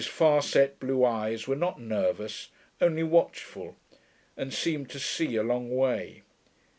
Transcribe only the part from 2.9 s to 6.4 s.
watchful, and seemed to see a long way.